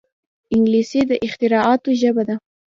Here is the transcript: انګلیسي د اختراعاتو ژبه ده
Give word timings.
انګلیسي 0.55 1.01
د 1.09 1.11
اختراعاتو 1.27 1.89
ژبه 2.01 2.23
ده 2.27 2.35